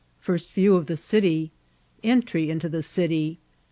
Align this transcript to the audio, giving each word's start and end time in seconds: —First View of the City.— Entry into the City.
—First 0.29 0.51
View 0.53 0.75
of 0.77 0.87
the 0.87 0.97
City.— 0.97 1.51
Entry 2.03 2.49
into 2.49 2.67
the 2.67 2.81
City. 2.81 3.39